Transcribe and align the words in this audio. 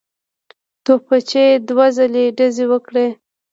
توپچي 0.85 1.45
دوه 1.67 1.87
ځلي 1.97 2.25
ډزې 2.37 2.65
وکړې. 2.71 3.07